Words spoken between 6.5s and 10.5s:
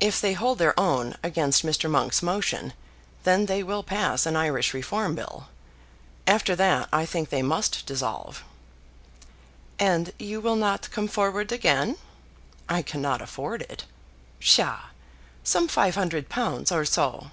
that I think they must dissolve." "And you